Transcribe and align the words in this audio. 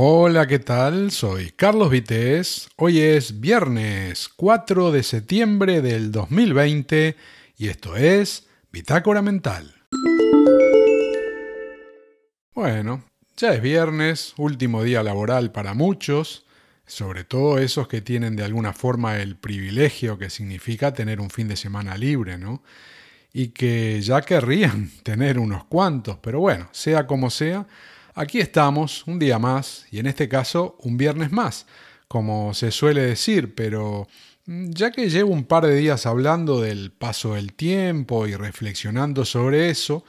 Hola, 0.00 0.46
¿qué 0.46 0.60
tal? 0.60 1.10
Soy 1.10 1.50
Carlos 1.50 1.90
Vitéz. 1.90 2.68
Hoy 2.76 3.00
es 3.00 3.40
viernes 3.40 4.28
4 4.28 4.92
de 4.92 5.02
septiembre 5.02 5.82
del 5.82 6.12
2020 6.12 7.16
y 7.56 7.66
esto 7.66 7.96
es 7.96 8.46
Bitácora 8.70 9.22
Mental. 9.22 9.74
Bueno, 12.54 13.02
ya 13.36 13.52
es 13.54 13.60
viernes, 13.60 14.34
último 14.36 14.84
día 14.84 15.02
laboral 15.02 15.50
para 15.50 15.74
muchos, 15.74 16.46
sobre 16.86 17.24
todo 17.24 17.58
esos 17.58 17.88
que 17.88 18.00
tienen 18.00 18.36
de 18.36 18.44
alguna 18.44 18.74
forma 18.74 19.18
el 19.18 19.34
privilegio 19.34 20.16
que 20.16 20.30
significa 20.30 20.94
tener 20.94 21.20
un 21.20 21.30
fin 21.30 21.48
de 21.48 21.56
semana 21.56 21.96
libre, 21.96 22.38
¿no? 22.38 22.62
Y 23.32 23.48
que 23.48 24.00
ya 24.00 24.20
querrían 24.20 24.92
tener 25.02 25.40
unos 25.40 25.64
cuantos, 25.64 26.18
pero 26.18 26.38
bueno, 26.38 26.68
sea 26.70 27.08
como 27.08 27.30
sea, 27.30 27.66
Aquí 28.20 28.40
estamos, 28.40 29.06
un 29.06 29.20
día 29.20 29.38
más, 29.38 29.86
y 29.92 30.00
en 30.00 30.08
este 30.08 30.28
caso 30.28 30.76
un 30.80 30.96
viernes 30.96 31.30
más, 31.30 31.66
como 32.08 32.52
se 32.52 32.72
suele 32.72 33.02
decir, 33.02 33.54
pero 33.54 34.08
mm, 34.46 34.70
ya 34.70 34.90
que 34.90 35.08
llevo 35.08 35.32
un 35.32 35.44
par 35.44 35.64
de 35.64 35.76
días 35.76 36.04
hablando 36.04 36.60
del 36.60 36.90
paso 36.90 37.34
del 37.34 37.52
tiempo 37.52 38.26
y 38.26 38.34
reflexionando 38.34 39.24
sobre 39.24 39.70
eso, 39.70 40.04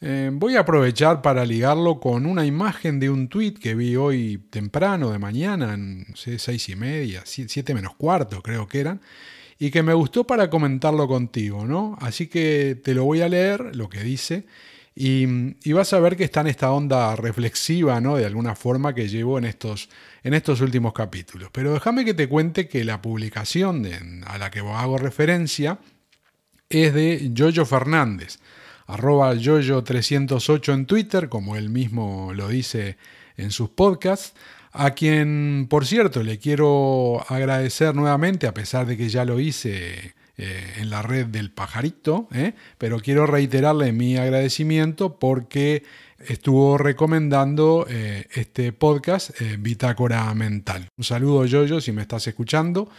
eh, 0.00 0.30
voy 0.32 0.56
a 0.56 0.62
aprovechar 0.62 1.22
para 1.22 1.44
ligarlo 1.44 2.00
con 2.00 2.26
una 2.26 2.44
imagen 2.44 2.98
de 2.98 3.10
un 3.10 3.28
tweet 3.28 3.54
que 3.54 3.76
vi 3.76 3.94
hoy 3.94 4.42
temprano 4.50 5.12
de 5.12 5.20
mañana, 5.20 5.74
en 5.74 6.06
seis 6.16 6.68
y 6.68 6.74
media, 6.74 7.22
siete 7.24 7.74
menos 7.74 7.94
cuarto 7.94 8.42
creo 8.42 8.66
que 8.66 8.80
eran, 8.80 9.00
y 9.60 9.70
que 9.70 9.84
me 9.84 9.94
gustó 9.94 10.24
para 10.24 10.50
comentarlo 10.50 11.06
contigo, 11.06 11.64
¿no? 11.64 11.96
Así 12.00 12.26
que 12.26 12.76
te 12.82 12.92
lo 12.92 13.04
voy 13.04 13.20
a 13.20 13.28
leer, 13.28 13.76
lo 13.76 13.88
que 13.88 14.02
dice, 14.02 14.46
y, 14.94 15.72
vas 15.72 15.92
a 15.92 16.00
ver 16.00 16.16
que 16.16 16.24
está 16.24 16.42
en 16.42 16.48
esta 16.48 16.70
onda 16.70 17.16
reflexiva, 17.16 18.00
¿no? 18.00 18.16
De 18.16 18.26
alguna 18.26 18.54
forma 18.54 18.94
que 18.94 19.08
llevo 19.08 19.38
en 19.38 19.44
estos, 19.44 19.88
en 20.22 20.34
estos 20.34 20.60
últimos 20.60 20.92
capítulos. 20.92 21.48
Pero 21.52 21.72
déjame 21.72 22.04
que 22.04 22.14
te 22.14 22.28
cuente 22.28 22.68
que 22.68 22.84
la 22.84 23.00
publicación 23.00 23.86
a 24.26 24.38
la 24.38 24.50
que 24.50 24.60
hago 24.60 24.98
referencia 24.98 25.78
es 26.68 26.92
de 26.92 27.32
Jojo 27.36 27.64
Fernández, 27.64 28.38
arroba 28.86 29.34
Yoyo308 29.34 30.74
en 30.74 30.86
Twitter, 30.86 31.28
como 31.28 31.56
él 31.56 31.70
mismo 31.70 32.32
lo 32.34 32.48
dice 32.48 32.96
en 33.36 33.50
sus 33.50 33.70
podcasts, 33.70 34.34
a 34.72 34.92
quien, 34.92 35.66
por 35.68 35.86
cierto, 35.86 36.22
le 36.22 36.38
quiero 36.38 37.24
agradecer 37.28 37.94
nuevamente, 37.94 38.46
a 38.46 38.54
pesar 38.54 38.86
de 38.86 38.96
que 38.96 39.08
ya 39.08 39.24
lo 39.24 39.38
hice 39.38 40.14
eh, 40.44 40.74
en 40.78 40.90
la 40.90 41.02
red 41.02 41.26
del 41.26 41.52
pajarito, 41.52 42.26
¿eh? 42.34 42.54
pero 42.76 42.98
quiero 42.98 43.26
reiterarle 43.26 43.92
mi 43.92 44.16
agradecimiento 44.16 45.16
porque 45.20 45.84
estuvo 46.18 46.78
recomendando 46.78 47.86
eh, 47.88 48.26
este 48.32 48.72
podcast 48.72 49.30
Bitácora 49.60 50.34
Mental. 50.34 50.88
Un 50.98 51.04
saludo 51.04 51.46
Yoyo 51.46 51.80
si 51.80 51.92
me 51.92 52.02
estás 52.02 52.26
escuchando. 52.26 52.90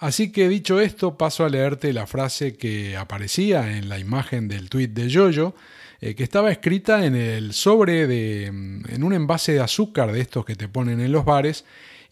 Así 0.00 0.32
que 0.32 0.50
dicho 0.50 0.80
esto, 0.80 1.16
paso 1.16 1.46
a 1.46 1.48
leerte 1.48 1.94
la 1.94 2.06
frase 2.06 2.58
que 2.58 2.94
aparecía 2.94 3.74
en 3.78 3.88
la 3.88 3.98
imagen 3.98 4.46
del 4.46 4.68
tweet 4.68 4.88
de 4.88 5.08
Yoyo, 5.08 5.54
que 5.98 6.22
estaba 6.22 6.50
escrita 6.50 7.06
en 7.06 7.14
el 7.14 7.54
sobre 7.54 8.06
de, 8.06 8.46
en 8.46 9.02
un 9.02 9.14
envase 9.14 9.52
de 9.52 9.60
azúcar 9.60 10.12
de 10.12 10.20
estos 10.20 10.44
que 10.44 10.56
te 10.56 10.68
ponen 10.68 11.00
en 11.00 11.12
los 11.12 11.24
bares, 11.24 11.64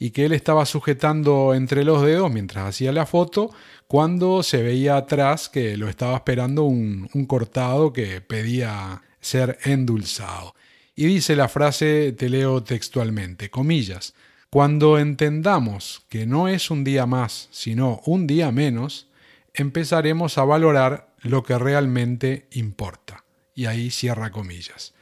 y 0.02 0.10
que 0.10 0.24
él 0.24 0.32
estaba 0.32 0.64
sujetando 0.64 1.54
entre 1.54 1.84
los 1.84 2.02
dedos 2.02 2.32
mientras 2.32 2.66
hacía 2.66 2.90
la 2.90 3.04
foto 3.04 3.50
cuando 3.86 4.42
se 4.42 4.62
veía 4.62 4.96
atrás 4.96 5.50
que 5.50 5.76
lo 5.76 5.88
estaba 5.88 6.16
esperando 6.16 6.64
un, 6.64 7.06
cortado 7.28 7.92
que 7.92 8.22
pedía 8.22 9.02
ser 9.20 9.58
endulzado. 9.62 10.54
Y 10.96 11.04
dice 11.04 11.36
la 11.36 11.48
frase, 11.48 12.12
te 12.12 12.30
leo 12.30 12.62
textualmente, 12.62 13.50
comillas, 13.50 14.14
cuando 14.48 14.98
entendamos 14.98 16.02
que 16.08 16.26
no 16.26 16.48
es 16.48 16.70
un 16.70 16.82
día 16.82 17.04
más, 17.04 17.48
sino 17.50 18.00
un 18.06 18.26
día 18.26 18.50
menos, 18.50 19.08
empezaremos 19.52 20.38
a 20.38 20.44
valorar 20.44 21.12
lo 21.20 21.42
que 21.42 21.58
realmente 21.58 22.48
importa. 22.52 23.24
Y 23.54 23.66
ahí 23.66 23.90
cierra 23.90 24.30
comillas. 24.30 24.94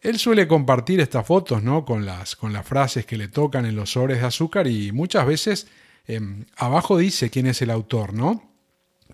Él 0.00 0.18
suele 0.18 0.48
compartir 0.48 1.00
estas 1.00 1.26
fotos 1.26 1.62
¿no? 1.62 1.84
con, 1.84 2.06
las, 2.06 2.34
con 2.36 2.52
las 2.52 2.66
frases 2.66 3.04
que 3.04 3.18
le 3.18 3.28
tocan 3.28 3.66
en 3.66 3.76
los 3.76 3.92
sobres 3.92 4.20
de 4.20 4.26
azúcar 4.26 4.66
y 4.66 4.92
muchas 4.92 5.26
veces 5.26 5.66
em, 6.06 6.46
abajo 6.56 6.96
dice 6.96 7.30
quién 7.30 7.46
es 7.46 7.60
el 7.62 7.70
autor, 7.70 8.14
¿no? 8.14 8.50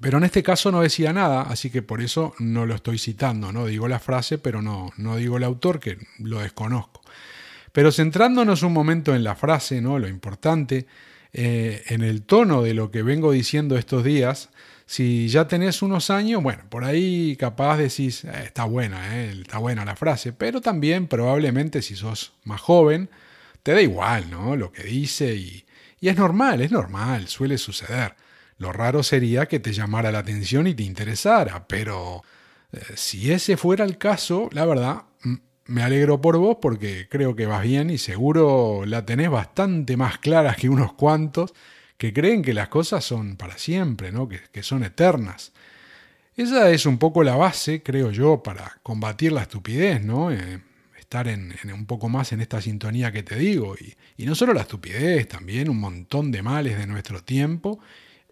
Pero 0.01 0.19
en 0.19 0.25
este 0.25 0.43
caso 0.43 0.71
no 0.71 0.83
decía 0.83 1.13
nada, 1.13 1.43
así 1.43 1.71
que 1.71 1.83
por 1.83 2.03
eso 2.03 2.35
no 2.39 2.67
lo 2.67 2.75
estoy 2.75 2.99
citando, 2.99 3.51
¿no? 3.51 3.67
Digo 3.67 3.89
la 3.89 3.99
frase, 3.99 4.39
pero 4.39 4.61
no, 4.61 4.93
no 4.99 5.17
digo 5.17 5.39
el 5.39 5.45
autor, 5.45 5.81
que 5.81 5.99
lo 6.19 6.41
desconozco. 6.41 7.01
Pero 7.73 7.91
centrándonos 7.91 8.63
un 8.63 8.73
momento 8.73 9.15
en 9.15 9.25
la 9.25 9.35
frase, 9.35 9.81
¿no? 9.81 9.99
Lo 9.99 10.07
importante, 10.07 10.87
eh, 11.39 11.83
en 11.89 12.01
el 12.01 12.23
tono 12.23 12.63
de 12.63 12.73
lo 12.73 12.91
que 12.91 13.03
vengo 13.03 13.31
diciendo 13.31 13.77
estos 13.77 14.03
días, 14.03 14.49
si 14.87 15.29
ya 15.29 15.47
tenés 15.47 15.83
unos 15.83 16.09
años, 16.09 16.43
bueno, 16.43 16.63
por 16.71 16.83
ahí 16.83 17.37
capaz 17.37 17.77
decís, 17.77 18.25
eh, 18.25 18.31
está 18.45 18.65
buena, 18.65 19.19
eh, 19.19 19.43
está 19.43 19.59
buena 19.59 19.85
la 19.85 19.97
frase, 19.97 20.33
pero 20.33 20.63
también 20.63 21.09
probablemente 21.09 21.83
si 21.83 21.95
sos 21.95 22.33
más 22.45 22.63
joven, 22.63 23.11
te 23.63 23.73
da 23.73 23.83
igual, 23.83 24.31
¿no? 24.31 24.57
Lo 24.57 24.73
que 24.73 24.85
dice 24.85 25.35
y, 25.35 25.67
es 26.01 26.17
normal, 26.17 26.63
es 26.63 26.71
normal, 26.71 27.29
suele 27.29 27.59
suceder. 27.59 28.17
Lo 28.57 28.73
raro 28.73 29.03
sería 29.03 29.45
que 29.45 29.61
te 29.61 29.75
llamara 29.75 30.11
la 30.11 30.21
atención 30.21 30.67
y 30.67 30.75
te 30.75 30.85
interesara, 30.85 31.69
pero 31.69 32.23
si 32.95 33.31
ese 33.31 33.59
fuera 33.59 33.85
el 33.85 33.99
caso, 33.99 34.49
la 34.53 34.65
verdad, 34.65 35.03
me 35.67 35.83
alegro 35.83 36.21
por 36.21 36.39
vos 36.39 36.59
porque 36.61 37.09
creo 37.09 37.35
que 37.35 37.47
vas 37.47 37.63
bien 37.63 37.91
y 37.91 37.99
seguro 37.99 38.85
la 38.87 39.05
tenés 39.05 39.31
bastante 39.31 39.97
más 39.97 40.19
clara 40.19 40.55
que 40.55 40.69
unos 40.69 40.93
cuantos 40.93 41.55
que 41.97 42.13
creen 42.13 42.43
que 42.43 42.55
las 42.55 42.69
cosas 42.69 43.05
son 43.05 43.37
para 43.37 43.59
siempre, 43.59 44.13
¿no? 44.13 44.29
que, 44.29 44.63
son 44.63 44.85
eternas. 44.85 45.53
Esa 46.37 46.71
es 46.71 46.85
un 46.85 46.99
poco 46.99 47.25
la 47.25 47.37
base, 47.37 47.83
creo 47.83 48.11
yo, 48.11 48.43
para 48.43 48.79
combatir 48.83 49.33
la 49.33 49.43
estupidez, 49.43 50.05
¿no? 50.05 50.31
Eh, 50.31 50.61
estar 50.99 51.29
en, 51.29 51.55
un 51.73 51.87
poco 51.87 52.11
más 52.11 52.33
en 52.33 52.43
esta 52.43 52.61
sintonía 52.61 53.11
que 53.13 53.23
te 53.23 53.37
digo. 53.37 53.75
Y, 54.19 54.27
no 54.27 54.35
solo 54.35 54.53
la 54.53 54.63
estupidez, 54.63 55.27
también 55.29 55.71
un 55.71 55.81
montón 55.81 56.31
de 56.31 56.43
males 56.43 56.77
de 56.77 56.87
nuestro 56.87 57.23
tiempo 57.23 57.79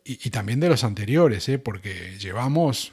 y, 0.04 0.28
también 0.28 0.60
de 0.60 0.68
los 0.68 0.84
anteriores, 0.84 1.48
¿eh? 1.48 1.58
porque 1.58 2.18
llevamos 2.18 2.90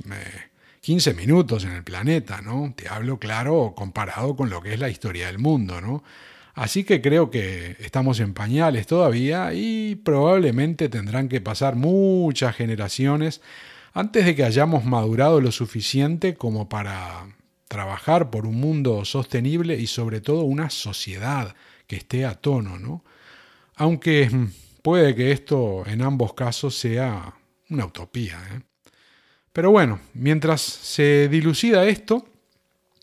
15 0.82 1.10
eh, 1.10 1.14
minutos 1.14 1.64
en 1.64 1.72
el 1.72 1.84
planeta, 1.84 2.42
¿no? 2.42 2.74
Te 2.76 2.90
hablo 2.90 3.20
claro 3.20 3.74
comparado 3.76 4.36
con 4.36 4.50
lo 4.50 4.62
que 4.62 4.74
es 4.74 4.80
la 4.80 4.90
historia 4.90 5.28
del 5.28 5.40
mundo, 5.40 5.80
¿no? 5.82 6.04
Así 6.54 6.84
que 6.84 7.02
creo 7.02 7.32
que 7.32 7.78
estamos 7.80 8.20
en 8.20 8.34
pañales 8.34 8.86
todavía 8.86 9.54
y 9.54 9.96
probablemente 9.96 10.90
tendrán 10.90 11.30
que 11.30 11.40
pasar 11.40 11.76
muchas 11.76 12.56
generaciones 12.56 13.42
antes 13.94 14.26
de 14.26 14.36
que 14.36 14.44
hayamos 14.44 14.84
madurado 14.84 15.40
lo 15.40 15.52
suficiente 15.52 16.36
como 16.36 16.68
para 16.68 17.26
trabajar 17.68 18.30
por 18.30 18.46
un 18.46 18.60
mundo 18.60 19.06
sostenible 19.06 19.80
y 19.80 19.88
sobre 19.88 20.20
todo 20.20 20.44
una 20.44 20.70
sociedad 20.70 21.56
que 21.88 21.96
esté 21.96 22.26
a 22.26 22.36
tono, 22.36 22.78
¿no? 22.78 23.04
Aunque 23.76 24.30
puede 24.82 25.16
que 25.16 25.32
esto 25.32 25.84
en 25.88 26.02
ambos 26.02 26.34
casos 26.34 26.76
sea 26.78 27.36
una 27.70 27.86
utopía. 27.86 28.42
¿eh? 28.54 28.62
Pero 29.54 29.72
bueno, 29.72 30.00
mientras 30.14 30.62
se 30.62 31.28
dilucida 31.28 31.86
esto, 31.86 32.26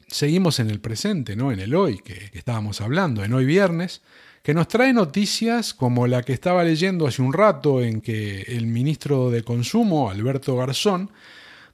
seguimos 0.07 0.61
en 0.61 0.71
el 0.71 0.81
presente, 0.81 1.37
¿no? 1.37 1.53
en 1.53 1.61
el 1.61 1.75
hoy 1.75 1.99
que, 1.99 2.31
estábamos 2.33 2.81
hablando, 2.81 3.23
en 3.23 3.35
hoy 3.35 3.45
viernes, 3.45 4.01
que 4.43 4.55
nos 4.55 4.69
trae 4.69 4.95
noticias 4.95 5.75
como 5.75 6.07
la 6.07 6.23
que 6.23 6.33
estaba 6.33 6.65
leyendo 6.65 7.07
hace 7.07 7.21
un 7.21 7.35
rato 7.35 7.83
en 7.83 8.01
que 8.01 8.43
el 8.49 8.67
ministro 8.67 9.31
de 9.31 9.43
Consumo, 9.43 10.11
Alberto 10.11 10.57
Garzón, 10.57 11.11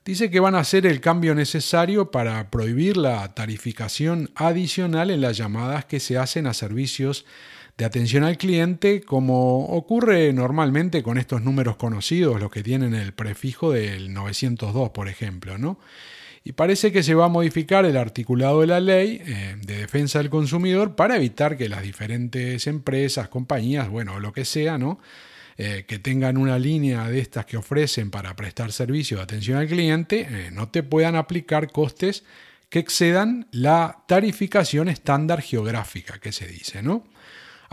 dice 0.04 0.28
que 0.28 0.40
van 0.40 0.56
a 0.56 0.60
hacer 0.60 0.86
el 0.86 1.00
cambio 1.00 1.36
necesario 1.36 2.10
para 2.10 2.50
prohibir 2.50 2.96
la 2.96 3.32
tarificación 3.32 4.30
adicional 4.34 5.10
en 5.10 5.20
las 5.20 5.36
llamadas 5.36 5.84
que 5.84 6.00
se 6.00 6.18
hacen 6.18 6.48
a 6.48 6.54
servicios 6.54 7.24
de 7.76 7.84
atención 7.84 8.24
al 8.24 8.38
cliente, 8.38 9.00
como 9.02 9.66
ocurre 9.66 10.32
normalmente 10.32 11.02
con 11.02 11.18
estos 11.18 11.42
números 11.42 11.76
conocidos, 11.76 12.40
los 12.40 12.50
que 12.50 12.62
tienen 12.62 12.94
el 12.94 13.12
prefijo 13.12 13.72
del 13.72 14.12
902, 14.12 14.90
por 14.90 15.08
ejemplo, 15.08 15.58
¿no? 15.58 15.78
y 16.46 16.52
parece 16.52 16.92
que 16.92 17.02
se 17.02 17.14
va 17.14 17.24
a 17.24 17.28
modificar 17.28 17.86
el 17.86 17.96
articulado 17.96 18.60
de 18.60 18.66
la 18.66 18.78
ley 18.78 19.22
eh, 19.24 19.56
de 19.62 19.78
defensa 19.78 20.18
del 20.18 20.28
consumidor 20.28 20.94
para 20.94 21.16
evitar 21.16 21.56
que 21.56 21.70
las 21.70 21.82
diferentes 21.82 22.66
empresas, 22.66 23.28
compañías, 23.28 23.88
bueno, 23.88 24.20
lo 24.20 24.32
que 24.32 24.44
sea, 24.44 24.76
¿no? 24.76 25.00
Eh, 25.56 25.84
que 25.88 25.98
tengan 25.98 26.36
una 26.36 26.58
línea 26.58 27.08
de 27.08 27.20
estas 27.20 27.46
que 27.46 27.56
ofrecen 27.56 28.10
para 28.10 28.36
prestar 28.36 28.72
servicio 28.72 29.16
de 29.16 29.22
atención 29.22 29.56
al 29.56 29.68
cliente, 29.68 30.26
eh, 30.28 30.50
no 30.52 30.68
te 30.68 30.82
puedan 30.82 31.16
aplicar 31.16 31.72
costes 31.72 32.24
que 32.68 32.80
excedan 32.80 33.46
la 33.52 34.02
tarificación 34.06 34.88
estándar 34.88 35.40
geográfica 35.40 36.18
que 36.18 36.32
se 36.32 36.46
dice, 36.46 36.82
¿no? 36.82 37.04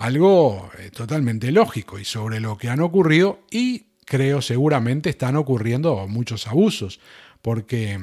Algo 0.01 0.71
totalmente 0.95 1.51
lógico 1.51 1.99
y 1.99 2.05
sobre 2.05 2.39
lo 2.39 2.57
que 2.57 2.69
han 2.69 2.79
ocurrido 2.79 3.41
y 3.51 3.85
creo 4.03 4.41
seguramente 4.41 5.11
están 5.11 5.35
ocurriendo 5.35 6.07
muchos 6.07 6.47
abusos, 6.47 6.99
porque 7.43 7.99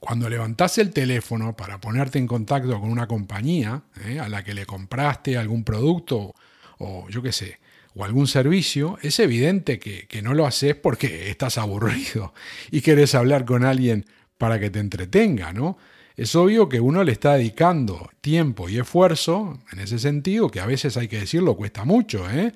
cuando 0.00 0.30
levantás 0.30 0.78
el 0.78 0.90
teléfono 0.90 1.54
para 1.54 1.78
ponerte 1.82 2.18
en 2.18 2.26
contacto 2.26 2.80
con 2.80 2.90
una 2.90 3.08
compañía 3.08 3.82
¿eh? 4.06 4.20
a 4.20 4.28
la 4.30 4.42
que 4.42 4.54
le 4.54 4.64
compraste 4.64 5.36
algún 5.36 5.64
producto 5.64 6.34
o 6.78 7.06
yo 7.10 7.20
qué 7.20 7.32
sé, 7.32 7.60
o 7.94 8.06
algún 8.06 8.26
servicio, 8.26 8.98
es 9.02 9.20
evidente 9.20 9.78
que, 9.78 10.06
que, 10.06 10.22
no 10.22 10.32
lo 10.32 10.46
haces 10.46 10.74
porque 10.76 11.28
estás 11.28 11.58
aburrido 11.58 12.32
y 12.70 12.80
querés 12.80 13.14
hablar 13.14 13.44
con 13.44 13.66
alguien 13.66 14.06
para 14.38 14.58
que 14.58 14.70
te 14.70 14.78
entretenga, 14.78 15.52
¿no? 15.52 15.76
Es 16.16 16.34
obvio 16.36 16.68
que 16.68 16.80
uno 16.80 17.04
le 17.04 17.12
está 17.12 17.34
dedicando 17.34 18.10
tiempo 18.20 18.68
y 18.68 18.78
esfuerzo, 18.78 19.58
en 19.72 19.80
ese 19.80 19.98
sentido, 19.98 20.50
que 20.50 20.60
a 20.60 20.66
veces 20.66 20.96
hay 20.96 21.08
que 21.08 21.20
decirlo, 21.20 21.56
cuesta 21.56 21.84
mucho, 21.84 22.30
¿eh? 22.30 22.52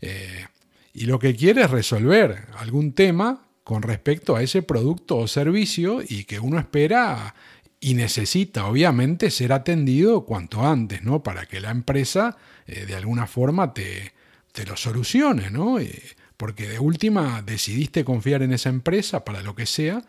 eh 0.00 0.46
y 0.92 1.06
lo 1.06 1.18
que 1.18 1.36
quiere 1.36 1.62
es 1.62 1.70
resolver 1.70 2.46
algún 2.58 2.92
tema 2.94 3.46
con 3.62 3.82
respecto 3.82 4.34
a 4.34 4.42
ese 4.42 4.62
producto 4.62 5.18
o 5.18 5.28
servicio 5.28 6.00
y 6.06 6.24
que 6.24 6.40
uno 6.40 6.58
espera 6.58 7.34
y 7.78 7.94
necesita 7.94 8.66
obviamente 8.66 9.30
ser 9.30 9.52
atendido 9.52 10.24
cuanto 10.24 10.66
antes, 10.66 11.02
¿no? 11.02 11.22
Para 11.22 11.46
que 11.46 11.60
la 11.60 11.70
empresa 11.70 12.36
eh, 12.66 12.84
de 12.86 12.96
alguna 12.96 13.26
forma 13.26 13.72
te, 13.72 14.12
te 14.52 14.66
lo 14.66 14.76
solucione, 14.76 15.50
¿no? 15.50 15.78
Eh, 15.78 16.02
porque 16.36 16.68
de 16.68 16.78
última 16.78 17.42
decidiste 17.42 18.04
confiar 18.04 18.42
en 18.42 18.52
esa 18.52 18.68
empresa 18.68 19.24
para 19.24 19.42
lo 19.42 19.54
que 19.54 19.66
sea 19.66 20.02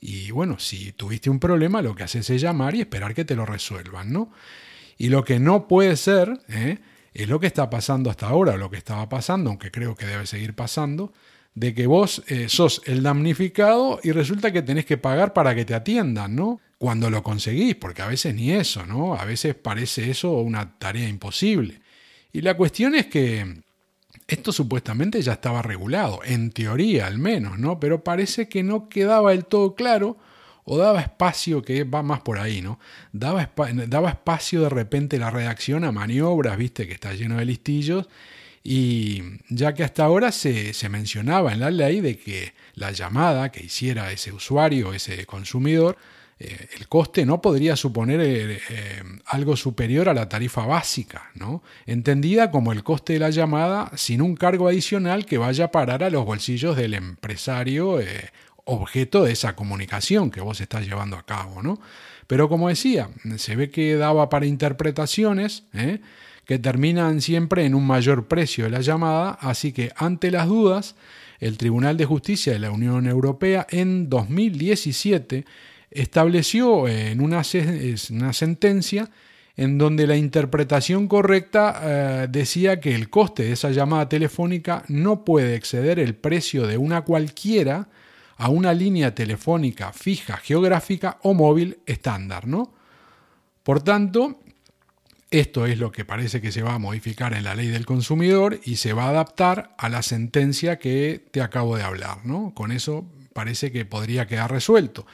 y 0.00 0.30
bueno, 0.30 0.58
si 0.58 0.92
tuviste 0.92 1.30
un 1.30 1.40
problema 1.40 1.82
lo 1.82 1.94
que 1.94 2.02
haces 2.02 2.28
es 2.30 2.40
llamar 2.40 2.74
y 2.74 2.80
esperar 2.80 3.14
que 3.14 3.24
te 3.24 3.36
lo 3.36 3.46
resuelvan, 3.46 4.12
¿no? 4.12 4.30
Y 4.98 5.08
lo 5.08 5.24
que 5.24 5.38
no 5.38 5.66
puede 5.66 5.96
ser 5.96 6.40
¿eh? 6.48 6.78
es 7.12 7.28
lo 7.28 7.40
que 7.40 7.46
está 7.46 7.70
pasando 7.70 8.10
hasta 8.10 8.28
ahora, 8.28 8.56
lo 8.56 8.70
que 8.70 8.76
estaba 8.76 9.08
pasando, 9.08 9.50
aunque 9.50 9.70
creo 9.70 9.94
que 9.94 10.06
debe 10.06 10.26
seguir 10.26 10.54
pasando, 10.54 11.12
de 11.54 11.74
que 11.74 11.86
vos 11.86 12.22
eh, 12.26 12.48
sos 12.48 12.82
el 12.86 13.02
damnificado 13.02 14.00
y 14.02 14.12
resulta 14.12 14.52
que 14.52 14.62
tenés 14.62 14.84
que 14.84 14.98
pagar 14.98 15.32
para 15.32 15.54
que 15.54 15.64
te 15.64 15.74
atiendan, 15.74 16.34
¿no? 16.34 16.60
Cuando 16.78 17.10
lo 17.10 17.22
conseguís, 17.22 17.76
porque 17.76 18.02
a 18.02 18.08
veces 18.08 18.34
ni 18.34 18.50
eso, 18.50 18.84
¿no? 18.86 19.14
A 19.14 19.24
veces 19.24 19.54
parece 19.54 20.10
eso 20.10 20.32
una 20.32 20.78
tarea 20.78 21.08
imposible. 21.08 21.80
Y 22.32 22.40
la 22.40 22.56
cuestión 22.56 22.96
es 22.96 23.06
que 23.06 23.62
esto 24.26 24.52
supuestamente 24.52 25.20
ya 25.20 25.34
estaba 25.34 25.62
regulado, 25.62 26.20
en 26.24 26.50
teoría 26.50 27.06
al 27.06 27.18
menos, 27.18 27.58
¿no? 27.58 27.78
Pero 27.78 28.02
parece 28.02 28.48
que 28.48 28.62
no 28.62 28.88
quedaba 28.88 29.32
del 29.32 29.44
todo 29.44 29.74
claro 29.74 30.16
o 30.64 30.78
daba 30.78 31.00
espacio, 31.00 31.62
que 31.62 31.84
va 31.84 32.02
más 32.02 32.20
por 32.20 32.38
ahí, 32.38 32.62
¿no? 32.62 32.78
Daba, 33.12 33.50
daba 33.86 34.10
espacio 34.10 34.62
de 34.62 34.70
repente 34.70 35.18
la 35.18 35.30
redacción 35.30 35.84
a 35.84 35.92
maniobras, 35.92 36.56
viste, 36.56 36.86
que 36.86 36.94
está 36.94 37.12
lleno 37.12 37.36
de 37.36 37.44
listillos, 37.44 38.08
y 38.66 39.22
ya 39.50 39.74
que 39.74 39.84
hasta 39.84 40.04
ahora 40.04 40.32
se, 40.32 40.72
mencionaba 40.88 41.52
en 41.52 41.60
la 41.60 41.70
ley 41.70 42.00
de 42.00 42.16
que 42.16 42.54
la 42.74 42.92
llamada 42.92 43.52
que 43.52 43.62
hiciera 43.62 44.10
ese 44.10 44.32
usuario, 44.32 44.94
ese 44.94 45.26
consumidor, 45.26 45.98
eh, 46.38 46.68
el 46.76 46.88
coste 46.88 47.24
no 47.24 47.40
podría 47.40 47.76
suponer 47.76 48.20
eh, 48.20 48.58
eh, 48.68 49.02
algo 49.26 49.56
superior 49.56 50.08
a 50.08 50.14
la 50.14 50.28
tarifa 50.28 50.66
básica, 50.66 51.30
¿no? 51.34 51.62
entendida 51.86 52.50
como 52.50 52.72
el 52.72 52.82
coste 52.82 53.12
de 53.12 53.20
la 53.20 53.30
llamada 53.30 53.92
sin 53.94 54.20
un 54.20 54.34
cargo 54.34 54.66
adicional 54.66 55.26
que 55.26 55.38
vaya 55.38 55.66
a 55.66 55.70
parar 55.70 56.02
a 56.02 56.10
los 56.10 56.24
bolsillos 56.24 56.76
del 56.76 56.94
empresario 56.94 58.00
objeto 58.64 59.24
de 59.24 59.32
esa 59.32 59.54
comunicación 59.54 60.30
que 60.30 60.40
vos 60.40 60.60
estás 60.60 60.84
llevando 60.84 61.16
a 61.16 61.24
cabo. 61.24 61.62
¿no? 61.62 61.80
Pero 62.26 62.48
como 62.48 62.68
decía, 62.68 63.10
se 63.36 63.54
ve 63.54 63.70
que 63.70 63.94
daba 63.94 64.28
para 64.28 64.46
interpretaciones 64.46 65.64
que 66.44 66.58
terminan 66.58 67.20
siempre 67.20 67.64
en 67.64 67.74
un 67.74 67.86
mayor 67.86 68.26
precio 68.26 68.64
de 68.64 68.70
la 68.70 68.80
llamada, 68.80 69.38
así 69.40 69.72
que 69.72 69.92
ante 69.96 70.30
las 70.30 70.48
dudas, 70.48 70.96
el 71.38 71.58
Tribunal 71.58 71.96
de 71.96 72.06
Justicia 72.06 72.52
de 72.52 72.58
la 72.58 72.70
Unión 72.70 73.06
Europea 73.06 73.66
en 73.70 74.08
2017 74.08 75.44
estableció 75.90 76.88
en 76.88 77.20
una, 77.20 77.42
una 78.10 78.32
sentencia 78.32 79.10
en 79.56 79.78
donde 79.78 80.06
la 80.06 80.16
interpretación 80.16 81.06
correcta 81.06 81.80
eh, 81.82 82.26
decía 82.28 82.80
que 82.80 82.94
el 82.94 83.08
coste 83.08 83.44
de 83.44 83.52
esa 83.52 83.70
llamada 83.70 84.08
telefónica 84.08 84.84
no 84.88 85.24
puede 85.24 85.54
exceder 85.54 85.98
el 85.98 86.14
precio 86.16 86.66
de 86.66 86.76
una 86.76 87.02
cualquiera 87.02 87.88
a 88.36 88.48
una 88.48 88.74
línea 88.74 89.14
telefónica 89.14 89.92
fija, 89.92 90.38
geográfica 90.38 91.18
o 91.22 91.34
móvil 91.34 91.78
estándar, 91.86 92.48
¿no? 92.48 92.74
Por 93.62 93.80
tanto, 93.82 94.40
esto 95.30 95.66
es 95.66 95.78
lo 95.78 95.90
que 95.90 96.04
parece 96.04 96.40
que 96.40 96.52
se 96.52 96.62
va 96.62 96.74
a 96.74 96.78
modificar 96.78 97.34
en 97.34 97.42
la 97.42 97.56
ley 97.56 97.66
del 97.66 97.86
consumidor 97.86 98.60
y 98.62 98.76
se 98.76 98.92
va 98.92 99.06
a 99.06 99.08
adaptar 99.08 99.74
a 99.78 99.88
la 99.88 100.02
sentencia 100.02 100.78
que 100.78 101.24
te 101.32 101.42
acabo 101.42 101.76
de 101.76 101.82
hablar. 101.82 102.24
¿no? 102.24 102.52
Con 102.54 102.70
eso 102.70 103.04
parece 103.32 103.72
que 103.72 103.84
podría 103.84 104.28
quedar 104.28 104.52
resuelto. 104.52 105.06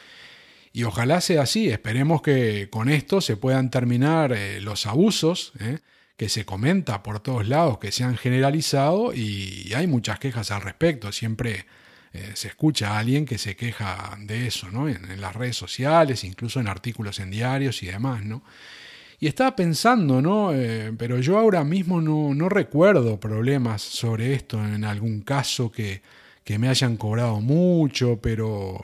Y 0.73 0.85
ojalá 0.85 1.21
sea 1.21 1.43
así, 1.43 1.69
esperemos 1.69 2.23
que 2.23 2.69
con 2.71 2.89
esto 2.89 3.21
se 3.21 3.37
puedan 3.37 3.71
terminar 3.71 4.33
eh, 4.33 4.61
los 4.61 4.87
abusos 4.87 5.53
¿eh? 5.59 5.79
que 6.17 6.29
se 6.29 6.45
comenta 6.45 7.03
por 7.03 7.19
todos 7.21 7.49
lados, 7.49 7.79
que 7.79 7.91
se 7.91 8.05
han 8.05 8.17
generalizado 8.17 9.13
y 9.13 9.73
hay 9.75 9.89
muchas 9.89 10.21
quejas 10.21 10.53
al 10.53 10.63
respecto. 10.63 11.11
Siempre 11.11 11.67
eh, 12.13 12.33
se 12.35 12.49
escucha 12.49 12.93
a 12.93 12.99
alguien 13.01 13.27
que 13.27 13.39
se 13.39 13.57
queja 13.57 14.17
de 14.21 14.47
eso, 14.47 14.71
¿no? 14.71 14.89
En, 14.89 15.11
en, 15.11 15.21
las 15.21 15.35
redes 15.35 15.57
sociales, 15.57 16.23
incluso 16.23 16.61
en 16.61 16.69
artículos 16.69 17.19
en 17.19 17.31
diarios 17.33 17.83
y 17.83 17.87
demás, 17.87 18.25
¿no? 18.25 18.45
Y 19.19 19.27
estaba 19.27 19.55
pensando, 19.57 20.23
¿no? 20.23 20.51
Pero 20.97 21.21
yo 21.21 21.39
ahora 21.39 21.63
mismo 21.63 22.01
no, 22.01 22.33
no, 22.35 22.49
recuerdo 22.49 23.21
problemas 23.21 23.83
sobre 23.83 24.33
esto 24.33 24.65
en 24.65 24.83
algún 24.83 25.21
caso 25.21 25.71
que, 25.71 26.01
que, 26.43 26.59
me 26.59 26.71
hayan 26.71 26.97
cobrado 26.97 27.39
mucho, 27.43 28.19
pero 28.23 28.83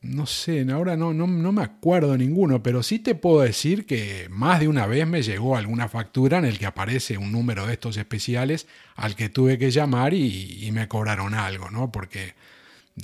no 0.00 0.26
sé, 0.26 0.64
ahora 0.70 0.96
no, 0.96 1.12
no, 1.12 1.26
no, 1.26 1.52
me 1.52 1.62
acuerdo 1.62 2.16
ninguno, 2.16 2.62
pero 2.62 2.82
sí 2.82 3.00
te 3.00 3.14
puedo 3.16 3.40
decir 3.40 3.84
que 3.84 4.28
más 4.30 4.60
de 4.60 4.68
una 4.68 4.86
vez 4.86 5.06
me 5.06 5.22
llegó 5.22 5.56
alguna 5.56 5.88
factura 5.88 6.38
en 6.38 6.44
el 6.44 6.58
que 6.58 6.66
aparece 6.66 7.18
un 7.18 7.32
número 7.32 7.66
de 7.66 7.72
estos 7.72 7.96
especiales 7.96 8.68
al 8.94 9.16
que 9.16 9.28
tuve 9.28 9.58
que 9.58 9.70
llamar 9.72 10.14
y, 10.14 10.64
y 10.64 10.70
me 10.72 10.86
cobraron 10.86 11.34
algo, 11.34 11.70
¿no? 11.70 11.90
Porque 11.90 12.34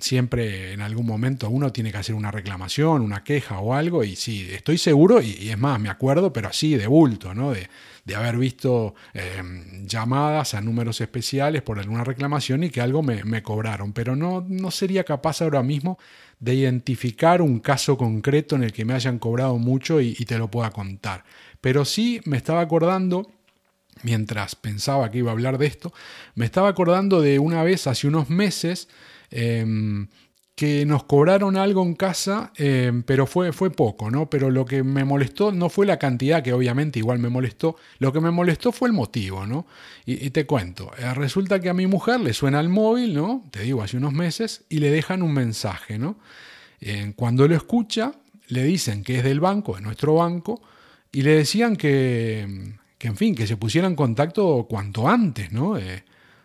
siempre 0.00 0.73
en 0.73 0.81
algún 0.81 1.06
momento 1.06 1.49
uno 1.49 1.73
tiene 1.73 1.93
que 1.93 1.99
hacer 1.99 2.14
una 2.14 2.31
reclamación, 2.31 3.02
una 3.02 3.25
queja 3.25 3.58
o 3.58 3.75
algo, 3.75 4.05
y 4.05 4.17
sí, 4.17 4.49
estoy 4.52 4.79
seguro, 4.79 5.20
y, 5.20 5.50
es 5.50 5.58
más, 5.58 5.81
me 5.81 5.88
acuerdo, 5.88 6.32
pero 6.32 6.49
así 6.49 6.76
de 6.76 6.87
bulto, 6.87 7.35
¿no? 7.35 7.52
De, 7.52 7.69
haber 8.14 8.37
visto 8.37 8.94
em, 9.14 9.87
llamadas 9.87 10.52
a 10.52 10.61
números 10.61 11.00
especiales 11.00 11.62
por 11.62 11.79
alguna 11.79 12.05
reclamación 12.05 12.62
y 12.62 12.70
que 12.70 12.82
algo 12.82 13.02
me, 13.02 13.43
cobraron, 13.43 13.94
pero 13.94 14.14
no, 14.14 14.44
no 14.46 14.70
sería 14.70 15.05
capaz 15.05 15.41
ahora 15.41 15.62
mismo 15.62 15.99
de 16.38 16.55
identificar 16.55 17.41
un 17.41 17.61
caso 17.61 17.96
concreto 17.96 18.56
en 18.56 18.62
el 18.62 18.73
que 18.75 18.85
me 18.85 18.93
hayan 18.93 19.19
cobrado 19.19 19.56
mucho 19.56 20.02
y, 20.02 20.14
y 20.19 20.26
te 20.26 20.37
lo 20.37 20.50
pueda 20.50 20.70
contar. 20.70 21.25
Pero 21.62 21.87
sí 21.87 22.20
me 22.26 22.37
estaba 22.37 22.61
acordando 22.61 23.26
mientras 24.02 24.55
pensaba 24.55 25.11
que 25.11 25.19
iba 25.19 25.31
a 25.31 25.32
hablar 25.32 25.58
de 25.58 25.67
esto, 25.67 25.93
me 26.35 26.44
estaba 26.44 26.69
acordando 26.69 27.20
de 27.20 27.39
una 27.39 27.63
vez 27.63 27.86
hace 27.86 28.06
unos 28.06 28.29
meses 28.31 28.89
Em, 29.36 30.06
que 30.55 30.86
nos 30.86 31.03
cobraron 31.03 31.56
algo 31.56 31.82
en 31.82 31.94
casa, 31.94 32.53
em, 32.56 33.03
pero 33.03 33.26
fue, 33.26 33.53
fue 33.53 33.72
poco, 33.72 34.12
¿no? 34.12 34.31
Pero 34.31 34.50
lo 34.50 34.64
que 34.64 34.84
me 34.84 35.05
molestó 35.05 35.50
no 35.50 35.69
fue 35.69 35.86
la 35.86 35.98
cantidad, 35.98 36.44
que 36.44 36.53
obviamente 36.53 37.00
igual 37.00 37.19
me 37.19 37.29
molestó, 37.29 37.74
lo 37.98 38.12
que 38.12 38.20
me 38.20 38.31
molestó 38.31 38.70
fue 38.70 38.88
el 38.88 38.94
motivo, 38.94 39.46
¿no? 39.46 39.67
Y, 40.06 40.31
te 40.31 40.46
cuento, 40.46 40.93
eh, 40.96 41.12
resulta 41.14 41.58
que 41.60 41.69
a 41.70 41.74
mi 41.74 41.88
mujer 41.88 42.20
le 42.20 42.32
suena 42.32 42.60
el 42.60 42.69
móvil, 42.69 43.14
¿no? 43.14 43.44
Te 43.50 43.62
digo, 43.62 43.82
hace 43.82 43.96
unos 43.96 44.12
meses, 44.12 44.64
y 44.69 44.79
le 44.79 44.91
dejan 44.91 45.22
un 45.22 45.32
mensaje, 45.34 45.98
¿no? 45.98 46.17
cuando 47.17 47.48
lo 47.48 47.56
escucha, 47.56 48.12
le 48.48 48.62
dicen 48.62 49.05
que 49.05 49.17
es 49.17 49.24
del 49.24 49.41
banco, 49.41 49.76
de 49.76 49.81
nuestro 49.81 50.17
banco, 50.17 50.60
y 51.10 51.22
le 51.22 51.34
decían 51.34 51.76
que, 51.76 52.74
que 52.98 53.08
en 53.08 53.17
fin, 53.17 53.34
que 53.34 53.46
se 53.46 53.56
pusiera 53.56 53.86
en 53.86 53.96
contacto 53.96 54.67
cuanto 54.69 55.08
antes, 55.08 55.50
¿no? 55.50 55.79
Eh, 55.79 56.05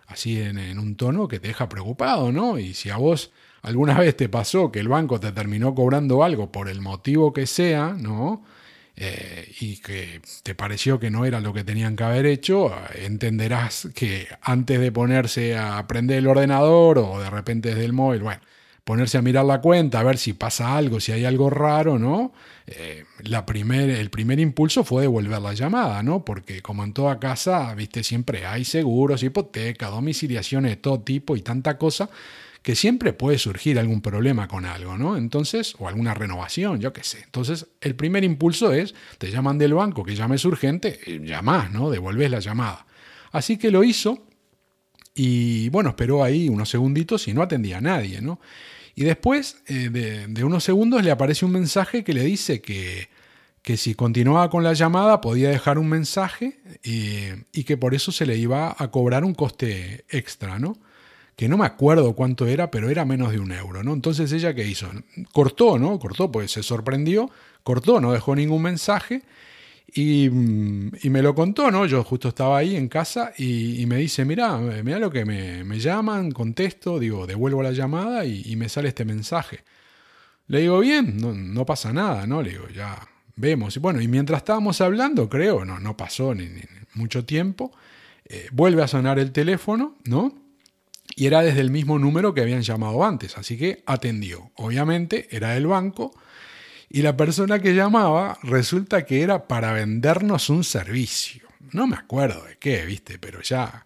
así 0.10 0.40
en, 0.42 0.80
un 0.80 0.96
tono 0.96 1.28
que 1.28 1.40
te 1.40 1.48
deja 1.48 1.70
preocupado, 1.70 2.32
¿no? 2.32 2.60
Y 2.60 2.74
si 2.74 2.90
a 2.90 2.98
vos 2.98 3.32
alguna 3.62 3.98
vez 3.98 4.18
te 4.18 4.30
pasó 4.30 4.72
que 4.72 4.80
el 4.80 4.88
banco 4.88 5.20
te 5.20 5.32
terminó 5.32 5.74
cobrando 5.76 6.24
algo 6.24 6.52
por 6.52 6.70
el 6.70 6.82
motivo 6.82 7.34
que 7.34 7.48
sea, 7.48 7.96
¿no? 7.98 8.44
Eh, 8.96 9.56
y 9.62 9.78
que 9.78 10.22
te 10.44 10.56
pareció 10.56 11.00
que 11.00 11.10
no 11.10 11.26
era 11.26 11.40
lo 11.40 11.54
que 11.54 11.64
tenían 11.64 11.96
que 11.96 12.04
haber 12.04 12.26
hecho, 12.26 12.76
entenderás 12.96 13.88
que 13.96 14.28
antes 14.42 14.80
de 14.82 14.92
ponerse 14.92 15.58
a 15.58 15.88
prender 15.88 16.18
el 16.18 16.28
ordenador 16.28 16.98
o 16.98 17.20
de 17.22 17.30
repente 17.30 17.70
desde 17.70 17.86
el 17.86 17.94
móvil, 17.94 18.24
bueno, 18.24 18.42
ponerse 18.90 19.20
a 19.20 19.22
mirar 19.22 19.46
la 19.46 19.62
cuenta, 19.62 20.00
a 20.00 20.04
ver 20.04 20.18
si 20.18 20.34
pasa 20.34 20.76
algo, 20.76 21.00
si 21.00 21.12
hay 21.12 21.24
algo 21.24 21.52
raro, 21.52 22.00
¿no? 22.00 22.34
Eh, 22.66 23.06
la 23.20 23.46
primer, 23.46 23.88
el 23.88 24.10
primer 24.10 24.40
impulso 24.40 24.84
fue 24.84 25.04
devolver 25.04 25.40
la 25.40 25.54
llamada, 25.54 26.02
¿no? 26.02 26.26
Porque 26.26 26.64
como 26.64 26.84
en 26.84 26.94
toda 26.94 27.20
casa, 27.20 27.72
viste, 27.76 28.02
siempre 28.02 28.48
hay 28.48 28.66
seguros, 28.66 29.22
hipotecas, 29.22 29.92
domiciliaciones 29.92 30.72
de 30.72 30.78
todo 30.78 31.02
tipo 31.02 31.36
y 31.36 31.42
tanta 31.42 31.78
cosa 31.78 32.10
que 32.64 32.76
siempre 32.76 33.14
puede 33.14 33.38
surgir 33.38 33.78
algún 33.78 34.02
problema 34.02 34.48
con 34.48 34.66
algo, 34.66 34.98
¿no? 34.98 35.18
Entonces, 35.18 35.76
o 35.78 35.88
alguna 35.88 36.16
renovación, 36.16 36.80
yo 36.80 36.92
qué 36.92 37.04
sé. 37.04 37.20
Entonces, 37.24 37.68
el 37.82 37.94
primer 37.94 38.24
impulso 38.24 38.74
es, 38.74 38.96
te 39.20 39.30
llaman 39.30 39.60
del 39.60 39.76
banco, 39.76 40.04
que 40.04 40.16
llames 40.16 40.44
urgente, 40.46 41.00
llamás, 41.22 41.70
¿no? 41.70 41.92
Devolves 41.92 42.32
la 42.32 42.40
llamada. 42.40 42.88
Así 43.32 43.58
que 43.58 43.70
lo 43.70 43.84
hizo 43.84 44.26
y, 45.14 45.70
bueno, 45.70 45.90
esperó 45.90 46.24
ahí 46.24 46.50
unos 46.50 46.70
segunditos 46.70 47.28
y 47.28 47.36
no 47.36 47.44
atendía 47.44 47.78
a 47.78 47.82
nadie, 47.82 48.20
¿no? 48.20 48.40
Y 49.00 49.06
después 49.06 49.64
eh, 49.68 50.28
de, 50.28 50.44
unos 50.44 50.66
segundos 50.66 51.02
le 51.06 51.12
aparece 51.12 51.46
un 51.46 51.54
mensaje 51.54 52.04
que 52.04 52.12
le 52.12 52.22
dice 52.22 52.62
que, 52.62 53.08
que 53.62 53.78
si 53.78 53.96
continuaba 53.96 54.50
con 54.50 54.62
la 54.62 54.74
llamada 54.74 55.22
podía 55.22 55.48
dejar 55.50 55.80
un 55.80 55.88
mensaje 55.88 56.60
y 56.84 57.64
que 57.64 57.78
por 57.78 57.96
eso 57.96 58.12
se 58.12 58.26
le 58.26 58.36
iba 58.36 58.76
a 58.78 58.92
cobrar 58.92 59.24
un 59.24 59.34
coste 59.34 60.04
extra, 60.10 60.60
¿no? 60.60 60.78
que 61.38 61.48
no 61.48 61.58
me 61.58 61.66
acuerdo 61.66 62.14
cuánto 62.14 62.46
era, 62.46 62.72
pero 62.72 62.90
era 62.90 63.06
menos 63.06 63.32
de 63.32 63.40
un 63.40 63.54
euro, 63.54 63.82
¿no? 63.82 63.94
Entonces 63.94 64.34
ella 64.34 64.54
qué 64.54 64.68
hizo? 64.68 64.92
Cortó, 65.32 65.80
¿no? 65.80 65.98
Cortó, 65.98 66.30
pues 66.30 66.52
se 66.52 66.64
sorprendió, 66.64 67.32
cortó, 67.64 68.02
no 68.02 68.12
dejó 68.12 68.36
ningún 68.36 68.64
mensaje 68.64 69.22
y, 69.94 70.30
me 70.30 71.22
lo 71.22 71.34
contó, 71.36 71.72
¿no? 71.72 71.86
Yo 71.86 72.04
justo 72.04 72.30
estaba 72.30 72.58
ahí 72.58 72.76
en 72.76 72.88
casa 72.88 73.34
y, 73.38 73.86
me 73.88 73.98
dice, 73.98 74.26
mira, 74.26 74.58
mira 74.58 75.00
lo 75.00 75.12
que 75.12 75.26
me, 75.26 75.80
llaman, 75.80 76.32
contesto, 76.32 77.00
digo, 77.00 77.28
devuelvo 77.28 77.64
la 77.64 77.72
llamada 77.72 78.26
y, 78.26 78.56
me 78.56 78.70
sale 78.70 78.90
este 78.90 79.06
mensaje. 79.06 79.64
Le 80.48 80.62
digo, 80.62 80.80
bien, 80.80 81.18
no, 81.54 81.66
pasa 81.66 81.94
nada, 81.94 82.26
¿no? 82.28 82.42
Le 82.42 82.52
digo, 82.52 82.68
ya 82.70 82.98
vemos. 83.36 83.76
Y 83.76 83.80
bueno, 83.80 84.02
y 84.02 84.08
mientras 84.08 84.40
estábamos 84.40 84.82
hablando, 84.82 85.30
creo, 85.30 85.66
no, 85.66 85.80
no 85.80 85.96
pasó 85.96 86.34
ni, 86.34 86.50
mucho 86.96 87.26
tiempo, 87.26 87.72
eh, 88.26 88.50
vuelve 88.52 88.84
a 88.84 88.88
sonar 88.88 89.20
el 89.20 89.32
teléfono, 89.32 89.96
¿no? 90.06 90.34
y 91.16 91.26
era 91.26 91.42
desde 91.42 91.62
el 91.62 91.72
mismo 91.72 92.00
número 92.00 92.34
que 92.34 92.42
habían 92.42 92.62
llamado 92.62 93.04
antes, 93.04 93.38
así 93.38 93.58
que 93.58 93.84
atendió. 93.86 94.52
Obviamente 94.56 95.28
era 95.32 95.50
del 95.50 95.68
banco 95.68 96.14
y 96.90 97.02
la 97.02 97.16
persona 97.16 97.60
que 97.60 97.76
llamaba 97.76 98.38
resulta 98.42 99.06
que 99.06 99.22
era 99.22 99.48
para 99.48 99.74
vendernos 99.74 100.50
un 100.50 100.64
servicio. 100.64 101.48
No 101.72 101.86
me 101.86 101.96
acuerdo 101.96 102.44
de 102.46 102.58
qué, 102.58 102.86
viste, 102.86 103.20
pero 103.20 103.42
ya 103.42 103.86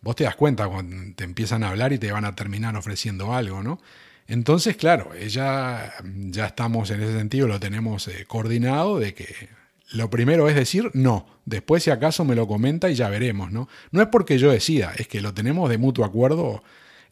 vos 0.00 0.14
te 0.14 0.24
das 0.24 0.36
cuenta 0.36 0.68
cuando 0.68 1.14
te 1.16 1.24
empiezan 1.24 1.64
a 1.64 1.70
hablar 1.70 1.92
y 1.92 1.98
te 1.98 2.12
van 2.12 2.24
a 2.24 2.34
terminar 2.34 2.76
ofreciendo 2.76 3.34
algo, 3.34 3.62
¿no? 3.62 3.80
Entonces, 4.26 4.76
claro, 4.76 5.12
ella 5.14 5.92
ya 6.04 6.46
estamos 6.46 6.90
en 6.90 7.02
ese 7.02 7.16
sentido, 7.18 7.48
lo 7.48 7.60
tenemos 7.60 8.08
eh, 8.08 8.24
coordinado 8.26 8.98
de 8.98 9.14
que 9.14 9.48
lo 9.90 10.08
primero 10.08 10.48
es 10.48 10.54
decir 10.54 10.90
no. 10.94 11.26
Después, 11.44 11.82
si 11.82 11.90
acaso, 11.90 12.24
me 12.24 12.34
lo 12.34 12.46
comenta 12.46 12.88
y 12.88 12.94
ya 12.94 13.08
veremos, 13.08 13.52
¿no? 13.52 13.68
No 13.90 14.00
es 14.00 14.08
porque 14.08 14.38
yo 14.38 14.50
decida, 14.50 14.94
es 14.96 15.08
que 15.08 15.20
lo 15.20 15.34
tenemos 15.34 15.68
de 15.68 15.78
mutuo 15.78 16.04
acuerdo 16.04 16.62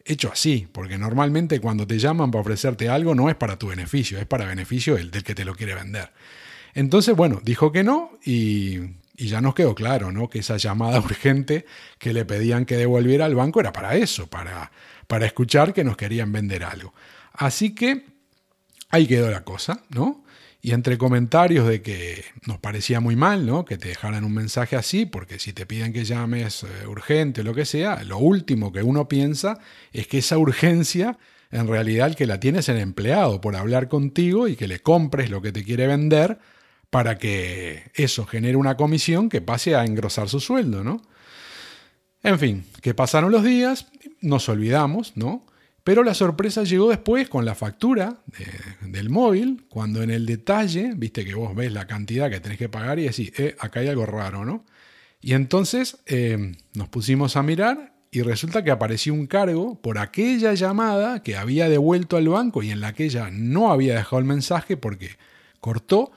hecho 0.05 0.31
así, 0.33 0.69
porque 0.71 0.99
normalmente 0.99 1.61
cuando 1.61 1.87
te 1.87 1.99
llaman 1.99 2.31
para 2.31 2.41
ofrecerte 2.41 2.89
algo 2.89 3.15
no 3.15 3.29
es 3.29 3.37
para 3.37 3.59
tu 3.59 3.69
beneficio, 3.69 4.19
es 4.19 4.27
para 4.27 4.47
beneficio 4.47 4.97
del, 4.97 5.11
del 5.11 5.25
que 5.25 5.35
te 5.35 5.45
lo 5.45 5.55
quiere 5.55 5.75
vender. 5.75 6.11
Entonces, 6.75 7.15
bueno, 7.15 7.41
dijo 7.43 7.73
que 7.73 7.85
no 7.85 8.19
y, 8.25 8.79
y, 9.17 9.29
ya 9.29 9.41
nos 9.41 9.55
quedó 9.55 9.75
claro, 9.75 10.11
¿no? 10.11 10.29
Que 10.29 10.41
esa 10.41 10.57
llamada 10.57 10.99
urgente 11.05 11.67
que 11.99 12.13
le 12.13 12.25
pedían 12.25 12.65
que 12.65 12.77
devolviera 12.77 13.25
al 13.25 13.35
banco 13.35 13.61
era 13.61 13.73
para 13.73 13.95
eso, 13.97 14.27
para, 14.27 14.71
para 15.07 15.27
escuchar 15.27 15.75
que 15.75 15.85
nos 15.85 15.97
querían 15.97 16.33
vender 16.33 16.65
algo. 16.65 16.95
Así 17.33 17.75
que 17.75 18.07
ahí 18.91 19.07
quedó 19.07 19.31
la 19.31 19.45
cosa, 19.45 19.83
¿no? 19.91 20.22
Y 20.65 20.71
entre 20.71 20.97
comentarios 20.97 21.67
de 21.67 21.83
que 21.83 22.25
nos 22.47 22.59
parecía 22.59 23.01
muy 23.01 23.17
mal, 23.17 23.45
¿no? 23.45 23.65
Que 23.65 23.79
te 23.79 23.89
dejaran 23.89 24.23
un 24.23 24.33
mensaje 24.33 24.77
así, 24.77 25.07
porque 25.07 25.41
si 25.41 25.53
te 25.53 25.67
piden 25.67 25.93
que 25.93 26.05
llames 26.05 26.63
eh, 26.63 26.87
urgente 26.87 27.41
o 27.41 27.45
lo 27.45 27.53
que 27.53 27.65
sea, 27.65 28.05
lo 28.05 28.19
último 28.19 28.73
que 28.73 28.81
uno 28.85 29.09
piensa 29.09 29.59
es 29.93 30.07
que 30.07 30.19
esa 30.19 30.39
urgencia, 30.39 31.19
en 31.51 31.67
realidad 31.67 32.07
el 32.07 32.15
que 32.15 32.27
la 32.27 32.39
tienes 32.39 32.69
es 32.69 32.77
el 32.77 32.81
empleado 32.81 33.41
por 33.41 33.57
hablar 33.57 33.89
contigo 33.89 34.47
y 34.47 34.55
que 34.55 34.69
le 34.69 34.79
compres 34.79 35.31
lo 35.31 35.43
que 35.43 35.51
te 35.51 35.65
quiere 35.65 35.89
vender 35.89 36.39
para 36.91 37.19
que 37.19 37.91
eso 37.95 38.25
genere 38.25 38.57
una 38.57 38.77
comisión 38.77 39.29
que 39.29 39.41
pase 39.41 39.75
a 39.75 39.85
engrosar 39.85 40.29
su 40.29 40.39
sueldo, 40.39 40.85
¿no? 40.85 41.03
En 42.23 42.39
fin, 42.39 42.65
que 42.81 42.95
pasaron 42.95 43.33
los 43.33 43.43
días, 43.43 43.89
nos 44.21 44.49
olvidamos, 44.49 45.17
¿no? 45.17 45.45
Pero 45.85 46.05
la 46.05 46.15
sorpresa 46.15 46.63
llegó 46.63 46.91
después 46.91 47.29
con 47.29 47.45
la 47.45 47.55
factura 47.55 48.23
del 48.83 49.11
móvil, 49.11 49.65
cuando 49.69 50.03
en 50.03 50.11
el 50.11 50.27
detalle, 50.27 50.93
viste 50.97 51.25
que 51.25 51.35
vos 51.35 51.55
ves 51.57 51.73
la 51.73 51.87
cantidad 51.87 52.31
que 52.31 52.41
tenés 52.41 52.59
que 52.59 52.69
pagar 52.69 53.01
y 53.01 53.05
decís, 53.05 53.33
eh, 53.37 53.57
acá 53.59 53.81
hay 53.81 53.89
algo 53.89 54.07
raro, 54.07 54.45
¿no? 54.45 54.65
Y 55.21 55.35
entonces 55.35 55.99
eh, 56.07 56.55
nos 56.75 56.89
pusimos 56.89 57.37
a 57.37 57.43
mirar 57.43 57.95
y 58.11 58.23
resulta 58.23 58.63
que 58.63 58.71
apareció 58.71 59.15
un 59.15 59.27
cargo 59.27 59.81
por 59.81 59.99
aquella 59.99 60.55
llamada 60.55 61.23
que 61.23 61.37
había 61.37 61.69
devuelto 61.69 62.17
al 62.17 62.29
banco 62.29 62.63
y 62.63 62.71
en 62.71 62.81
la 62.81 62.93
que 62.93 63.05
ella 63.05 63.31
no 63.33 63.73
había 63.73 63.95
dejado 63.95 64.19
el 64.19 64.25
mensaje 64.25 64.77
porque 64.77 65.17
cortó. 65.61 66.13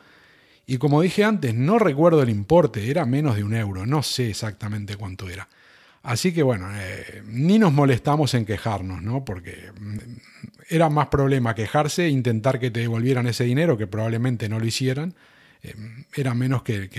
Y 0.68 0.78
como 0.78 1.02
dije 1.02 1.24
antes, 1.24 1.56
no 1.56 1.80
recuerdo 1.80 2.22
el 2.22 2.30
importe, 2.30 2.90
era 2.90 3.06
menos 3.06 3.36
de 3.36 3.44
un 3.44 3.56
euro, 3.56 3.86
no 3.86 4.04
sé 4.04 4.30
exactamente 4.30 4.96
cuánto 4.96 5.30
era. 5.30 5.48
Así 6.06 6.34
que 6.34 6.44
bueno, 6.44 6.68
eh, 6.72 7.24
ni 7.26 7.58
nos 7.58 7.74
molestamos 7.74 8.36
en 8.36 8.46
quejarnos, 8.46 9.02
¿no? 9.02 9.26
Porque 9.26 9.72
mm, 9.80 9.98
era 10.70 10.88
más 10.88 11.08
problema 11.08 11.56
quejarse 11.56 12.06
e 12.06 12.10
intentar 12.10 12.60
que 12.60 12.70
te 12.70 12.82
devolvieran 12.82 13.26
ese 13.26 13.44
dinero, 13.44 13.76
que 13.76 13.88
probablemente 13.88 14.48
no 14.48 14.60
lo 14.60 14.68
hicieran. 14.68 15.16
Eh, 15.64 15.74
era 16.16 16.36
menos 16.36 16.62
que, 16.62 16.90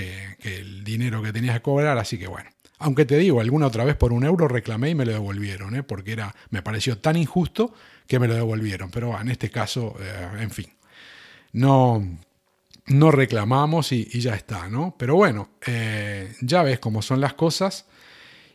el 0.43 0.83
dinero 0.83 1.23
que 1.23 1.33
tenías 1.33 1.55
que 1.55 1.63
cobrar, 1.63 1.99
así 1.99 2.19
que 2.19 2.27
bueno. 2.27 2.51
Aunque 2.79 3.05
te 3.05 3.17
digo, 3.17 3.41
alguna 3.41 3.69
otra 3.69 3.85
vez 3.85 3.95
por 3.95 4.13
un 4.13 4.25
euro 4.25 4.49
reclamé 4.49 4.91
y 4.91 4.95
me 4.97 5.07
lo 5.07 5.13
devolvieron, 5.13 5.77
¿eh? 5.77 5.85
porque 5.85 6.13
era, 6.13 6.35
me 6.51 6.61
pareció 6.63 6.99
tan 6.99 7.17
injusto 7.17 7.73
que 8.09 8.19
me 8.19 8.27
lo 8.27 8.35
devolvieron. 8.35 8.91
Pero 8.91 9.19
en 9.19 9.31
este 9.31 9.51
caso, 9.51 9.97
en 10.39 10.51
fin, 10.51 10.67
no, 11.53 12.07
no 12.87 13.11
reclamamos 13.13 13.93
y, 13.93 14.05
ya 14.21 14.35
está, 14.35 14.69
¿no? 14.69 14.95
Pero 14.99 15.15
bueno, 15.15 15.49
ya 16.43 16.63
ves 16.65 16.81
cómo 16.81 17.01
son 17.01 17.23
las 17.23 17.33
cosas. 17.33 17.87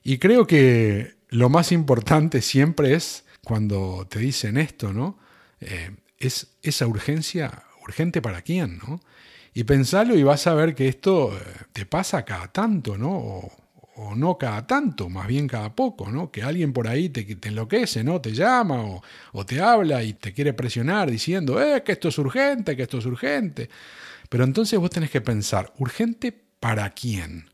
Y 0.04 0.18
creo 0.18 0.48
que 0.48 1.16
lo 1.30 1.50
más 1.50 1.72
importante 1.72 2.42
siempre 2.42 2.94
es 2.94 3.26
cuando 3.44 4.08
te 4.10 4.20
dicen 4.20 4.58
esto, 4.58 4.94
¿no? 4.94 5.18
Eh, 5.60 5.92
es 6.18 6.56
esa 6.62 6.88
urgencia, 6.88 7.64
urgente 7.84 8.22
para 8.22 8.42
quién, 8.42 8.78
¿no? 8.78 9.02
Y 9.54 9.64
pensalo 9.64 10.16
y 10.16 10.24
vas 10.24 10.48
a 10.48 10.54
ver 10.54 10.76
que 10.76 10.88
esto 10.88 11.36
eh, 11.36 11.42
te 11.74 11.86
pasa 11.86 12.24
cada 12.24 12.48
tanto, 12.52 12.98
¿no? 12.98 13.12
O, 13.12 13.58
no 14.16 14.36
cada 14.38 14.66
tanto, 14.66 15.10
más 15.10 15.28
bien 15.28 15.48
cada 15.48 15.76
poco, 15.76 16.10
¿no? 16.10 16.32
Que 16.32 16.42
alguien 16.42 16.74
por 16.74 16.88
ahí 16.88 17.10
te, 17.10 17.24
te 17.36 17.50
enloquece, 17.50 18.04
¿no? 18.04 18.20
Te 18.20 18.34
llama 18.34 18.82
o, 18.84 19.04
o, 19.34 19.46
te 19.46 19.62
habla 19.62 20.02
y 20.04 20.14
te 20.14 20.34
quiere 20.34 20.54
presionar 20.54 21.12
diciendo, 21.12 21.62
eh, 21.62 21.84
que 21.84 21.92
esto 21.92 22.08
es 22.08 22.18
urgente, 22.18 22.76
que 22.76 22.84
esto 22.84 22.98
es 22.98 23.06
urgente. 23.06 23.70
Pero 24.28 24.44
entonces 24.44 24.80
vos 24.80 24.90
tenés 24.90 25.12
que 25.12 25.22
pensar, 25.22 25.72
¿urgente 25.78 26.32
para 26.60 26.90
quién? 26.92 27.51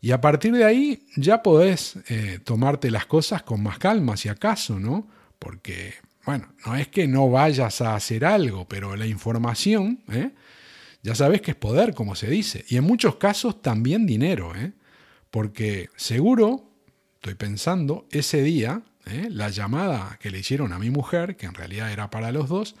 Y 0.00 0.12
a 0.12 0.20
partir 0.20 0.52
de 0.52 0.64
ahí 0.64 1.06
ya 1.16 1.42
podés 1.42 1.96
eh, 2.08 2.38
tomarte 2.44 2.90
las 2.90 3.06
cosas 3.06 3.42
con 3.42 3.62
más 3.62 3.78
calma, 3.78 4.16
si 4.16 4.28
acaso, 4.28 4.78
¿no? 4.78 5.08
Porque, 5.38 5.94
bueno, 6.24 6.52
no 6.64 6.76
es 6.76 6.88
que 6.88 7.08
no 7.08 7.30
vayas 7.30 7.80
a 7.80 7.96
hacer 7.96 8.24
algo, 8.24 8.66
pero 8.68 8.94
la 8.96 9.06
información, 9.06 10.00
¿eh? 10.12 10.30
ya 11.02 11.14
sabes 11.14 11.42
que 11.42 11.52
es 11.52 11.56
poder, 11.56 11.94
como 11.94 12.14
se 12.14 12.28
dice. 12.28 12.64
Y 12.68 12.76
en 12.76 12.84
muchos 12.84 13.16
casos 13.16 13.60
también 13.60 14.06
dinero, 14.06 14.54
¿eh? 14.54 14.72
Porque 15.30 15.90
seguro, 15.96 16.70
estoy 17.16 17.34
pensando, 17.34 18.06
ese 18.10 18.42
día, 18.42 18.82
¿eh? 19.06 19.28
la 19.30 19.48
llamada 19.48 20.16
que 20.20 20.30
le 20.30 20.38
hicieron 20.38 20.72
a 20.72 20.78
mi 20.78 20.90
mujer, 20.90 21.36
que 21.36 21.46
en 21.46 21.54
realidad 21.54 21.92
era 21.92 22.08
para 22.08 22.32
los 22.32 22.48
dos, 22.48 22.76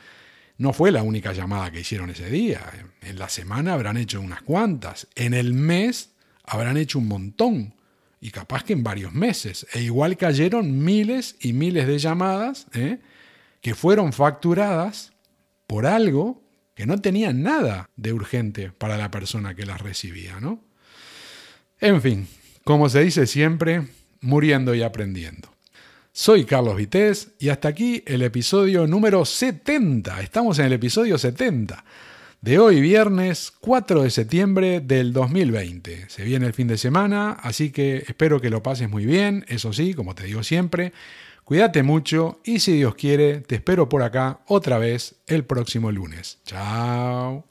no 0.56 0.72
fue 0.72 0.90
la 0.90 1.02
única 1.02 1.32
llamada 1.32 1.70
que 1.70 1.80
hicieron 1.80 2.10
ese 2.10 2.30
día. 2.30 2.62
En 3.02 3.18
la 3.18 3.28
semana 3.28 3.74
habrán 3.74 3.96
hecho 3.96 4.20
unas 4.20 4.42
cuantas. 4.42 5.06
En 5.14 5.34
el 5.34 5.54
mes 5.54 6.10
habrán 6.48 6.76
hecho 6.76 6.98
un 6.98 7.08
montón, 7.08 7.74
y 8.20 8.30
capaz 8.30 8.64
que 8.64 8.72
en 8.72 8.82
varios 8.82 9.12
meses. 9.12 9.66
E 9.72 9.82
igual 9.82 10.16
cayeron 10.16 10.84
miles 10.84 11.36
y 11.40 11.52
miles 11.52 11.86
de 11.86 11.98
llamadas 11.98 12.66
¿eh? 12.74 12.98
que 13.60 13.74
fueron 13.74 14.12
facturadas 14.12 15.12
por 15.66 15.86
algo 15.86 16.42
que 16.74 16.86
no 16.86 17.00
tenía 17.00 17.32
nada 17.32 17.88
de 17.96 18.12
urgente 18.12 18.72
para 18.72 18.96
la 18.96 19.10
persona 19.10 19.54
que 19.54 19.66
las 19.66 19.80
recibía, 19.80 20.40
¿no? 20.40 20.64
En 21.80 22.00
fin, 22.02 22.28
como 22.64 22.88
se 22.88 23.02
dice 23.02 23.26
siempre, 23.26 23.86
muriendo 24.20 24.74
y 24.74 24.82
aprendiendo. 24.82 25.52
Soy 26.12 26.44
Carlos 26.44 26.76
Vitéz 26.76 27.28
y 27.38 27.50
hasta 27.50 27.68
aquí 27.68 28.02
el 28.06 28.22
episodio 28.22 28.86
número 28.86 29.24
70. 29.24 30.20
Estamos 30.20 30.58
en 30.58 30.66
el 30.66 30.72
episodio 30.72 31.18
70 31.18 31.84
de 32.40 32.58
hoy, 32.58 32.80
viernes 32.80 33.52
4 33.60 34.02
de 34.02 34.10
septiembre 34.10 34.80
del 34.80 35.12
2020. 35.12 36.08
Se 36.08 36.24
viene 36.24 36.46
el 36.46 36.52
fin 36.52 36.68
de 36.68 36.78
semana, 36.78 37.32
así 37.32 37.70
que 37.70 38.04
espero 38.06 38.40
que 38.40 38.50
lo 38.50 38.62
pases 38.62 38.88
muy 38.88 39.04
bien, 39.04 39.44
eso 39.48 39.72
sí, 39.72 39.94
como 39.94 40.14
te 40.14 40.24
digo 40.24 40.42
siempre, 40.42 40.92
cuídate 41.44 41.82
mucho 41.82 42.40
y 42.44 42.60
si 42.60 42.76
Dios 42.76 42.94
quiere, 42.94 43.40
te 43.40 43.56
espero 43.56 43.88
por 43.88 44.02
acá 44.02 44.40
otra 44.46 44.78
vez 44.78 45.16
el 45.26 45.44
próximo 45.44 45.90
lunes. 45.90 46.38
Chao. 46.44 47.44